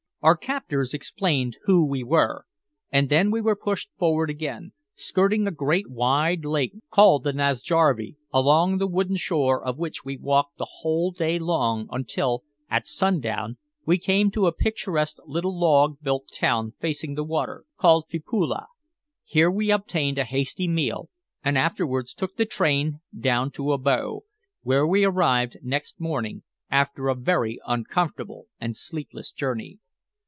[0.23, 2.45] Our captors explained who we were,
[2.91, 8.17] and then we were pushed forward again, skirting a great wide lake called the Nasjarvi,
[8.31, 13.57] along the wooded shore of which we walked the whole day long until, at sundown,
[13.83, 18.67] we came to a picturesque little log built town facing the water, called Filppula.
[19.25, 21.09] Here we obtained a hasty meal,
[21.43, 24.19] and afterwards took the train down to Abo,
[24.61, 29.79] where we arrived next morning, after a very uncomfortable and sleepless journey.